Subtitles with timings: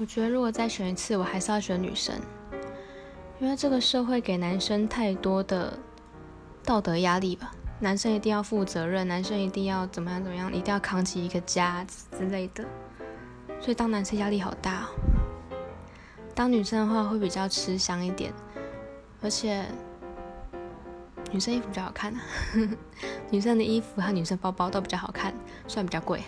[0.00, 2.14] 我觉得如果再选一次，我还是要选女生，
[3.40, 5.76] 因为这个社会给男生太多的
[6.64, 7.52] 道德压力吧。
[7.80, 11.84] 男生一定要负责任，男生一定要怎么样怎么样，一定要扛起一个家
[12.16, 12.64] 之类的，
[13.60, 14.88] 所以当男生压力好大。
[16.32, 18.32] 当女生的话会比较吃香一点，
[19.20, 19.64] 而且
[21.32, 22.14] 女生衣服比较好看，
[23.30, 25.34] 女生的衣服和女生包包都比较好看，
[25.66, 26.22] 虽然比较贵。